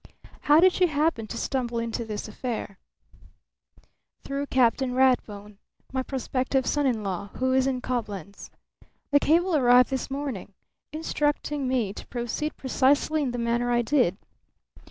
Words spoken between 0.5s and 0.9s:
did you